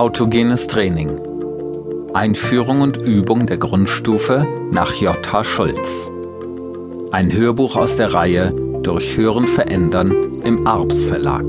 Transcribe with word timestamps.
Autogenes 0.00 0.66
Training. 0.66 1.20
Einführung 2.14 2.80
und 2.80 2.96
Übung 2.96 3.44
der 3.44 3.58
Grundstufe 3.58 4.46
nach 4.72 4.94
J.H. 4.94 5.44
Schulz. 5.44 6.10
Ein 7.12 7.30
Hörbuch 7.30 7.76
aus 7.76 7.96
der 7.96 8.14
Reihe 8.14 8.50
Durch 8.82 9.18
Hören 9.18 9.46
verändern 9.46 10.40
im 10.42 10.66
Arps 10.66 11.04
Verlag. 11.04 11.44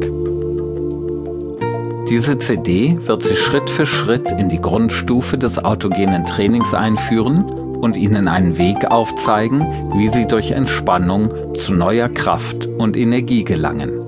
Diese 2.09 2.37
CD 2.39 2.97
wird 3.07 3.23
Sie 3.23 3.37
Schritt 3.37 3.69
für 3.69 3.85
Schritt 3.85 4.29
in 4.33 4.49
die 4.49 4.59
Grundstufe 4.59 5.37
des 5.37 5.57
autogenen 5.57 6.25
Trainings 6.25 6.73
einführen 6.73 7.45
und 7.45 7.95
Ihnen 7.95 8.27
einen 8.27 8.57
Weg 8.57 8.91
aufzeigen, 8.91 9.61
wie 9.93 10.09
Sie 10.09 10.27
durch 10.27 10.51
Entspannung 10.51 11.55
zu 11.55 11.73
neuer 11.73 12.09
Kraft 12.09 12.65
und 12.65 12.97
Energie 12.97 13.45
gelangen. 13.45 14.00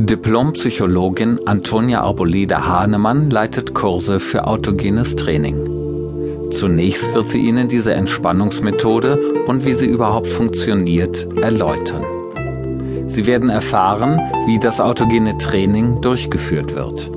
Diplompsychologin 0.00 1.40
Antonia 1.44 2.02
Arboleda 2.02 2.64
Hahnemann 2.64 3.30
leitet 3.30 3.74
Kurse 3.74 4.20
für 4.20 4.46
autogenes 4.46 5.16
Training. 5.16 6.52
Zunächst 6.52 7.12
wird 7.14 7.30
sie 7.30 7.40
Ihnen 7.40 7.66
diese 7.68 7.94
Entspannungsmethode 7.94 9.42
und 9.48 9.66
wie 9.66 9.72
sie 9.72 9.86
überhaupt 9.86 10.28
funktioniert 10.28 11.26
erläutern. 11.42 12.04
Sie 13.08 13.26
werden 13.26 13.50
erfahren, 13.50 14.20
wie 14.46 14.60
das 14.60 14.80
autogene 14.80 15.36
Training 15.36 16.00
durchgeführt 16.00 16.76
wird. 16.76 17.10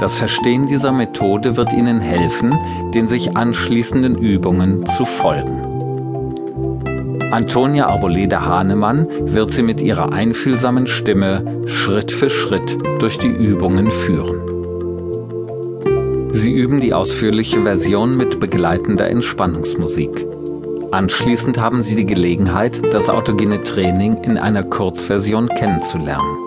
Das 0.00 0.14
Verstehen 0.14 0.66
dieser 0.66 0.92
Methode 0.92 1.58
wird 1.58 1.74
Ihnen 1.74 2.00
helfen, 2.00 2.58
den 2.94 3.08
sich 3.08 3.36
anschließenden 3.36 4.16
Übungen 4.16 4.86
zu 4.96 5.04
folgen. 5.04 5.76
Antonia 7.36 7.86
Arboleda 7.86 8.46
Hahnemann 8.46 9.06
wird 9.34 9.52
sie 9.52 9.62
mit 9.62 9.82
ihrer 9.82 10.10
einfühlsamen 10.10 10.86
Stimme 10.86 11.44
Schritt 11.66 12.10
für 12.10 12.30
Schritt 12.30 12.78
durch 12.98 13.18
die 13.18 13.26
Übungen 13.26 13.90
führen. 13.90 14.40
Sie 16.32 16.50
üben 16.50 16.80
die 16.80 16.94
ausführliche 16.94 17.62
Version 17.62 18.16
mit 18.16 18.40
begleitender 18.40 19.10
Entspannungsmusik. 19.10 20.26
Anschließend 20.92 21.60
haben 21.60 21.82
Sie 21.82 21.94
die 21.94 22.06
Gelegenheit, 22.06 22.80
das 22.90 23.10
autogene 23.10 23.60
Training 23.60 24.16
in 24.22 24.38
einer 24.38 24.64
Kurzversion 24.64 25.50
kennenzulernen. 25.50 26.38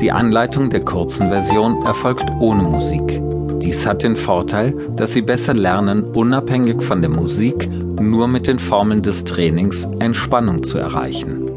Die 0.00 0.12
Anleitung 0.12 0.70
der 0.70 0.84
kurzen 0.84 1.30
Version 1.30 1.82
erfolgt 1.82 2.30
ohne 2.38 2.62
Musik. 2.62 3.20
Dies 3.60 3.84
hat 3.84 4.04
den 4.04 4.14
Vorteil, 4.14 4.72
dass 4.94 5.12
Sie 5.12 5.22
besser 5.22 5.54
lernen, 5.54 6.04
unabhängig 6.14 6.80
von 6.80 7.00
der 7.00 7.10
Musik 7.10 7.68
nur 8.00 8.28
mit 8.28 8.46
den 8.46 8.58
Formeln 8.58 9.02
des 9.02 9.24
Trainings 9.24 9.86
Entspannung 9.98 10.62
zu 10.62 10.78
erreichen. 10.78 11.48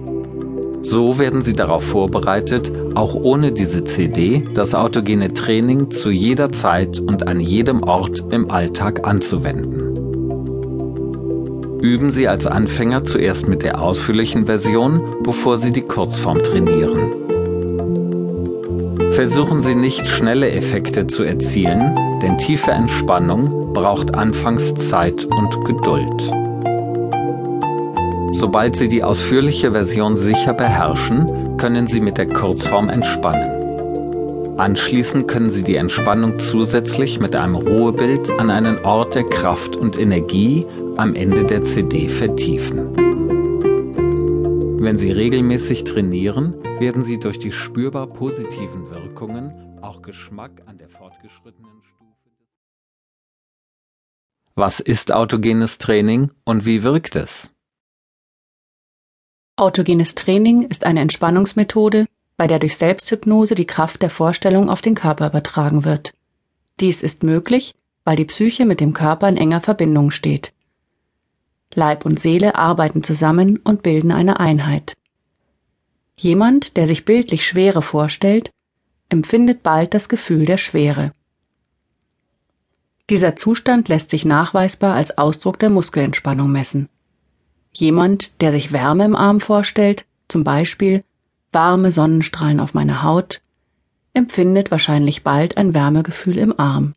So 0.84 1.20
werden 1.20 1.42
Sie 1.42 1.54
darauf 1.54 1.84
vorbereitet, 1.84 2.72
auch 2.96 3.14
ohne 3.14 3.52
diese 3.52 3.84
CD 3.84 4.44
das 4.56 4.74
autogene 4.76 5.34
Training 5.34 5.92
zu 5.92 6.10
jeder 6.10 6.52
Zeit 6.52 7.00
und 7.00 7.28
an 7.28 7.40
jedem 7.40 7.84
Ort 7.84 8.24
im 8.32 8.50
Alltag 8.52 9.08
anzuwenden. 9.08 9.92
Üben 11.82 12.12
Sie 12.12 12.28
als 12.28 12.46
Anfänger 12.46 13.04
zuerst 13.04 13.48
mit 13.48 13.64
der 13.64 13.82
ausführlichen 13.82 14.46
Version, 14.46 15.02
bevor 15.24 15.58
Sie 15.58 15.72
die 15.72 15.82
Kurzform 15.82 16.40
trainieren. 16.44 17.00
Versuchen 19.12 19.62
Sie 19.62 19.76
nicht 19.76 20.08
schnelle 20.08 20.52
Effekte 20.52 21.08
zu 21.08 21.24
erzielen, 21.24 21.96
denn 22.22 22.38
tiefe 22.38 22.72
Entspannung 22.72 23.74
braucht 23.74 24.16
anfangs 24.16 24.74
Zeit 24.90 25.26
und 25.26 25.66
Geduld. 25.66 26.32
Sobald 28.34 28.76
Sie 28.76 28.88
die 28.88 29.04
ausführliche 29.04 29.72
Version 29.72 30.18
sicher 30.18 30.54
beherrschen, 30.54 31.58
können 31.58 31.88
Sie 31.88 32.02
mit 32.02 32.18
der 32.18 32.28
Kurzform 32.28 32.90
entspannen. 32.90 34.58
Anschließend 34.58 35.28
können 35.28 35.50
Sie 35.50 35.64
die 35.64 35.76
Entspannung 35.76 36.40
zusätzlich 36.40 37.20
mit 37.20 37.36
einem 37.36 37.56
Ruhebild 37.56 38.30
an 38.40 38.50
einen 38.50 38.84
Ort 38.86 39.16
der 39.16 39.26
Kraft 39.26 39.76
und 39.76 39.98
Energie 39.98 40.66
am 40.98 41.16
Ende 41.16 41.44
der 41.44 41.64
CD 41.64 42.08
vertiefen. 42.08 42.96
Wenn 44.80 44.98
Sie 44.98 45.12
regelmäßig 45.12 45.84
trainieren, 45.84 46.56
werden 46.80 47.04
Sie 47.04 47.20
durch 47.20 47.40
die 47.40 47.52
spürbar 47.52 48.08
positiven 48.08 48.90
Wirkungen 48.90 49.52
auch 49.82 50.02
Geschmack 50.02 50.52
an 50.66 50.78
der 50.78 50.90
fortgeschrittenen 50.90 51.82
Stufe. 51.82 52.01
Was 54.56 54.82
ist 54.82 55.14
autogenes 55.14 55.78
Training 55.78 56.32
und 56.44 56.66
wie 56.66 56.84
wirkt 56.84 57.16
es? 57.16 57.54
Autogenes 59.56 60.14
Training 60.16 60.64
ist 60.64 60.84
eine 60.84 61.00
Entspannungsmethode, 61.00 62.06
bei 62.36 62.48
der 62.48 62.60
durch 62.60 62.76
Selbsthypnose 62.76 63.56
die 63.56 63.66
Kraft 63.66 64.02
der 64.02 64.10
Vorstellung 64.10 64.70
auf 64.70 64.82
den 64.82 64.96
Körper 64.96 65.28
übertragen 65.28 65.86
wird. 65.86 66.14
Dies 66.82 67.02
ist 67.02 67.24
möglich, 67.24 67.76
weil 68.04 68.18
die 68.18 68.26
Psyche 68.26 68.66
mit 68.66 68.82
dem 68.82 68.92
Körper 68.92 69.30
in 69.30 69.38
enger 69.38 69.62
Verbindung 69.62 70.12
steht. 70.12 70.52
Leib 71.74 72.06
und 72.06 72.20
Seele 72.20 72.56
arbeiten 72.56 73.04
zusammen 73.04 73.58
und 73.58 73.84
bilden 73.84 74.12
eine 74.12 74.40
Einheit. 74.40 74.98
Jemand, 76.18 76.76
der 76.76 76.88
sich 76.88 77.06
bildlich 77.06 77.48
Schwere 77.48 77.82
vorstellt, 77.82 78.52
empfindet 79.08 79.64
bald 79.64 79.94
das 79.94 80.10
Gefühl 80.10 80.46
der 80.46 80.58
Schwere. 80.58 81.14
Dieser 83.12 83.36
Zustand 83.36 83.90
lässt 83.90 84.10
sich 84.10 84.24
nachweisbar 84.24 84.96
als 84.96 85.18
Ausdruck 85.18 85.60
der 85.60 85.70
Muskelentspannung 85.70 86.50
messen. 86.50 86.88
Jemand, 87.74 88.40
der 88.40 88.54
sich 88.54 88.72
Wärme 88.72 89.04
im 89.04 89.18
Arm 89.18 89.42
vorstellt, 89.42 90.06
zum 90.30 90.46
Beispiel 90.46 91.04
warme 91.52 91.92
Sonnenstrahlen 91.92 92.62
auf 92.62 92.74
meiner 92.74 93.04
Haut, 93.04 93.42
empfindet 94.14 94.72
wahrscheinlich 94.72 95.24
bald 95.24 95.58
ein 95.58 95.74
Wärmegefühl 95.74 96.38
im 96.38 96.58
Arm. 96.58 96.94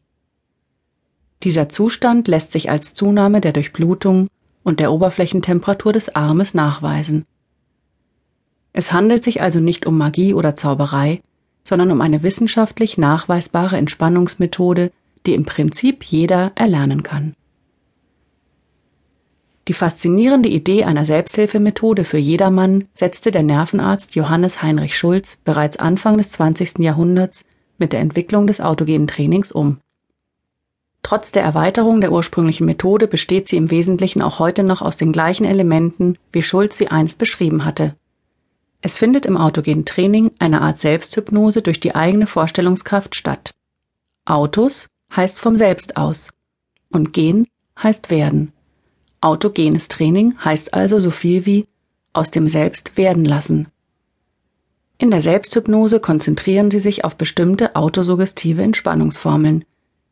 Dieser 1.42 1.68
Zustand 1.68 2.28
lässt 2.28 2.52
sich 2.52 2.70
als 2.70 2.94
Zunahme 2.94 3.40
der 3.40 3.52
Durchblutung 3.52 4.28
und 4.62 4.78
der 4.78 4.92
Oberflächentemperatur 4.92 5.92
des 5.92 6.14
Armes 6.14 6.54
nachweisen. 6.54 7.26
Es 8.72 8.92
handelt 8.92 9.24
sich 9.24 9.42
also 9.42 9.58
nicht 9.58 9.84
um 9.84 9.98
Magie 9.98 10.32
oder 10.32 10.54
Zauberei, 10.54 11.22
sondern 11.64 11.90
um 11.90 12.00
eine 12.00 12.22
wissenschaftlich 12.22 12.98
nachweisbare 12.98 13.76
Entspannungsmethode, 13.78 14.92
die 15.26 15.34
im 15.34 15.44
Prinzip 15.44 16.04
jeder 16.04 16.52
erlernen 16.54 17.02
kann. 17.02 17.34
Die 19.66 19.72
faszinierende 19.72 20.48
Idee 20.50 20.84
einer 20.84 21.06
Selbsthilfemethode 21.06 22.04
für 22.04 22.18
jedermann 22.18 22.84
setzte 22.92 23.30
der 23.30 23.42
Nervenarzt 23.42 24.14
Johannes 24.14 24.62
Heinrich 24.62 24.96
Schulz 24.96 25.38
bereits 25.42 25.78
Anfang 25.78 26.18
des 26.18 26.30
20. 26.32 26.80
Jahrhunderts 26.80 27.44
mit 27.78 27.94
der 27.94 28.00
Entwicklung 28.00 28.46
des 28.46 28.60
autogenen 28.60 29.06
Trainings 29.06 29.50
um. 29.50 29.78
Trotz 31.02 31.32
der 31.32 31.42
Erweiterung 31.42 32.00
der 32.00 32.12
ursprünglichen 32.12 32.66
Methode 32.66 33.06
besteht 33.06 33.48
sie 33.48 33.56
im 33.56 33.70
Wesentlichen 33.70 34.22
auch 34.22 34.38
heute 34.38 34.62
noch 34.62 34.82
aus 34.82 34.96
den 34.96 35.12
gleichen 35.12 35.44
Elementen, 35.44 36.16
wie 36.32 36.42
Schulz 36.42 36.78
sie 36.78 36.88
einst 36.88 37.18
beschrieben 37.18 37.64
hatte. 37.64 37.94
Es 38.80 38.96
findet 38.96 39.24
im 39.24 39.38
autogenen 39.38 39.86
Training 39.86 40.32
eine 40.38 40.60
Art 40.60 40.78
Selbsthypnose 40.78 41.62
durch 41.62 41.80
die 41.80 41.94
eigene 41.94 42.26
Vorstellungskraft 42.26 43.14
statt. 43.14 43.54
Autos 44.26 44.88
heißt 45.14 45.38
vom 45.38 45.56
Selbst 45.56 45.96
aus 45.96 46.30
und 46.90 47.12
gehen 47.12 47.46
heißt 47.82 48.10
werden. 48.10 48.52
Autogenes 49.20 49.88
Training 49.88 50.36
heißt 50.44 50.74
also 50.74 51.00
so 51.00 51.10
viel 51.10 51.46
wie 51.46 51.66
aus 52.12 52.30
dem 52.30 52.48
Selbst 52.48 52.96
werden 52.96 53.24
lassen. 53.24 53.68
In 54.98 55.10
der 55.10 55.20
Selbsthypnose 55.20 55.98
konzentrieren 55.98 56.70
Sie 56.70 56.78
sich 56.78 57.04
auf 57.04 57.16
bestimmte 57.16 57.74
autosuggestive 57.74 58.62
Entspannungsformeln, 58.62 59.64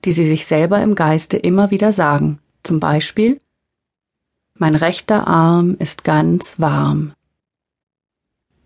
die 0.05 0.13
Sie 0.13 0.27
sich 0.27 0.47
selber 0.47 0.83
im 0.83 0.95
Geiste 0.95 1.37
immer 1.37 1.71
wieder 1.71 1.93
sagen. 1.93 2.41
Zum 2.65 2.81
Beispiel 2.81 3.41
Mein 4.55 4.75
rechter 4.75 5.29
Arm 5.29 5.77
ist 5.79 6.05
ganz 6.05 6.59
warm. 6.59 7.13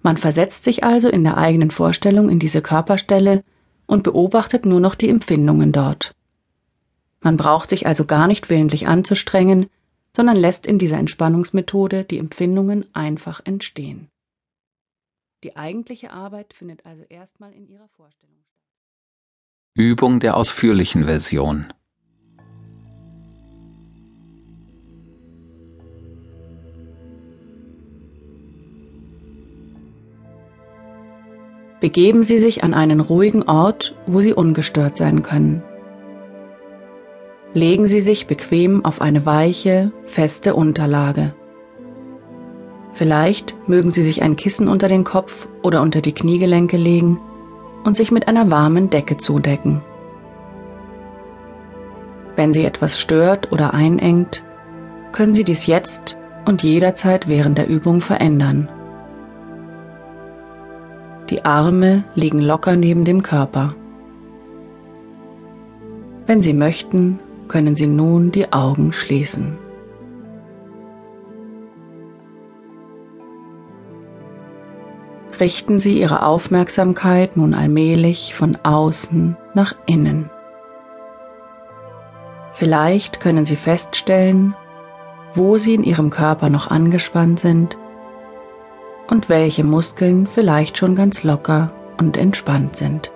Man 0.00 0.17
versetzt 0.17 0.65
sich 0.65 0.85
also 0.85 1.09
in 1.09 1.25
der 1.25 1.37
eigenen 1.37 1.71
Vorstellung 1.71 2.31
in 2.31 2.39
diese 2.39 2.62
Körperstelle 2.62 3.43
und 3.87 4.03
beobachtet 4.03 4.65
nur 4.65 4.81
noch 4.81 4.94
die 4.94 5.09
Empfindungen 5.09 5.73
dort. 5.73 6.16
Man 7.21 7.37
braucht 7.37 7.71
sich 7.71 7.87
also 7.87 8.05
gar 8.05 8.27
nicht 8.27 8.51
willentlich 8.51 8.87
anzustrengen, 8.87 9.69
sondern 10.15 10.37
lässt 10.37 10.67
in 10.67 10.79
dieser 10.79 10.99
Entspannungsmethode 10.99 12.05
die 12.05 12.19
Empfindungen 12.19 12.87
einfach 12.95 13.41
entstehen. 13.45 14.09
Die 15.45 15.57
eigentliche 15.57 16.13
Arbeit 16.13 16.55
findet 16.55 16.87
also 16.87 17.03
erstmal 17.09 17.53
in 17.53 17.69
Ihrer 17.69 17.89
Vorstellung 17.97 18.37
statt. 18.45 18.63
Übung 19.75 20.21
der 20.21 20.37
ausführlichen 20.37 21.05
Version 21.05 21.73
Begeben 31.81 32.23
Sie 32.23 32.39
sich 32.39 32.65
an 32.65 32.73
einen 32.73 33.01
ruhigen 33.01 33.43
Ort, 33.43 33.95
wo 34.07 34.23
Sie 34.23 34.33
ungestört 34.33 34.97
sein 34.97 35.23
können. 35.23 35.63
Legen 37.56 37.88
Sie 37.88 38.03
sich 38.03 38.26
bequem 38.26 38.85
auf 38.85 39.00
eine 39.00 39.25
weiche, 39.25 39.91
feste 40.05 40.55
Unterlage. 40.55 41.32
Vielleicht 42.93 43.56
mögen 43.67 43.91
Sie 43.91 44.03
sich 44.03 44.20
ein 44.20 44.37
Kissen 44.37 44.69
unter 44.69 44.88
den 44.88 45.05
Kopf 45.05 45.49
oder 45.62 45.81
unter 45.81 46.03
die 46.03 46.12
Kniegelenke 46.12 46.76
legen 46.76 47.19
und 47.82 47.97
sich 47.97 48.11
mit 48.11 48.29
einer 48.29 48.50
warmen 48.50 48.91
Decke 48.91 49.17
zudecken. 49.17 49.81
Wenn 52.37 52.53
Sie 52.53 52.62
etwas 52.62 53.00
stört 53.00 53.50
oder 53.53 53.73
einengt, 53.73 54.43
können 55.12 55.32
Sie 55.32 55.44
dies 55.44 55.64
jetzt 55.64 56.19
und 56.44 56.62
jederzeit 56.62 57.26
während 57.26 57.56
der 57.56 57.69
Übung 57.69 58.03
verändern. 58.03 58.69
Die 61.31 61.47
Arme 61.47 62.05
liegen 62.14 62.43
locker 62.43 62.76
neben 62.76 63.06
dem 63.06 63.23
Körper. 63.23 63.75
Wenn 66.26 66.43
Sie 66.43 66.53
möchten, 66.53 67.19
können 67.48 67.76
Sie 67.76 67.87
nun 67.87 68.32
die 68.32 68.52
Augen 68.52 68.93
schließen. 68.93 69.58
Richten 75.38 75.78
Sie 75.78 76.00
Ihre 76.00 76.25
Aufmerksamkeit 76.25 77.37
nun 77.37 77.52
allmählich 77.52 78.34
von 78.34 78.56
außen 78.62 79.37
nach 79.54 79.75
innen. 79.84 80.31
Vielleicht 82.52 83.20
können 83.20 83.44
Sie 83.44 83.56
feststellen, 83.56 84.54
wo 85.34 85.58
Sie 85.58 85.75
in 85.75 85.84
Ihrem 85.84 86.08
Körper 86.08 86.48
noch 86.48 86.69
angespannt 86.69 87.40
sind 87.40 87.76
und 89.08 89.28
welche 89.28 89.62
Muskeln 89.62 90.26
vielleicht 90.26 90.78
schon 90.78 90.96
ganz 90.96 91.22
locker 91.22 91.70
und 91.98 92.16
entspannt 92.16 92.76
sind. 92.76 93.12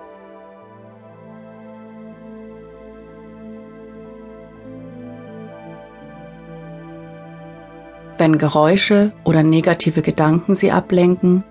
Wenn 8.21 8.37
Geräusche 8.37 9.13
oder 9.23 9.41
negative 9.41 10.03
Gedanken 10.03 10.55
Sie 10.55 10.71
ablenken, 10.71 11.43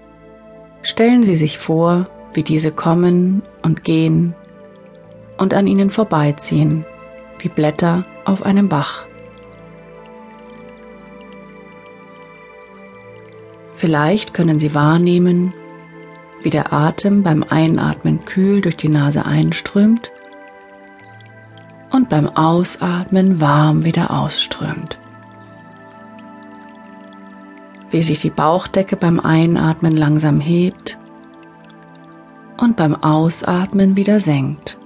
stellen 0.82 1.24
Sie 1.24 1.34
sich 1.34 1.58
vor, 1.58 2.06
wie 2.32 2.44
diese 2.44 2.70
kommen 2.70 3.42
und 3.62 3.82
gehen 3.82 4.34
und 5.36 5.52
an 5.52 5.66
Ihnen 5.66 5.90
vorbeiziehen, 5.90 6.84
wie 7.40 7.48
Blätter 7.48 8.04
auf 8.24 8.44
einem 8.44 8.68
Bach. 8.68 9.04
Vielleicht 13.74 14.32
können 14.32 14.60
Sie 14.60 14.72
wahrnehmen, 14.72 15.52
wie 16.44 16.50
der 16.50 16.72
Atem 16.72 17.24
beim 17.24 17.42
Einatmen 17.42 18.24
kühl 18.26 18.60
durch 18.60 18.76
die 18.76 18.90
Nase 18.90 19.24
einströmt 19.24 20.12
und 21.90 22.08
beim 22.08 22.28
Ausatmen 22.28 23.40
warm 23.40 23.82
wieder 23.82 24.12
ausströmt. 24.12 24.99
Wie 27.90 28.02
sich 28.02 28.20
die 28.20 28.30
Bauchdecke 28.30 28.96
beim 28.96 29.18
Einatmen 29.18 29.96
langsam 29.96 30.40
hebt 30.40 30.98
und 32.58 32.76
beim 32.76 32.94
Ausatmen 32.94 33.96
wieder 33.96 34.20
senkt. 34.20 34.76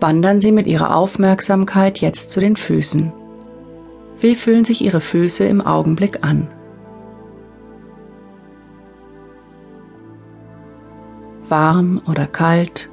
Wandern 0.00 0.40
Sie 0.40 0.50
mit 0.50 0.66
Ihrer 0.66 0.96
Aufmerksamkeit 0.96 2.00
jetzt 2.00 2.30
zu 2.30 2.40
den 2.40 2.56
Füßen. 2.56 3.12
Wie 4.18 4.34
fühlen 4.34 4.64
sich 4.64 4.82
Ihre 4.82 5.00
Füße 5.00 5.44
im 5.44 5.60
Augenblick 5.60 6.24
an? 6.24 6.48
Warm 11.48 12.00
oder 12.06 12.26
kalt? 12.26 12.89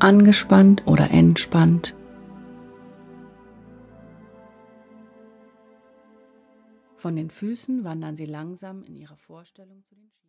Angespannt 0.00 0.86
oder 0.86 1.10
entspannt? 1.10 1.94
Von 6.96 7.16
den 7.16 7.30
Füßen 7.30 7.84
wandern 7.84 8.16
Sie 8.16 8.24
langsam 8.24 8.82
in 8.82 8.96
Ihre 8.96 9.16
Vorstellung 9.16 9.84
zu 9.84 9.94
den 9.94 10.10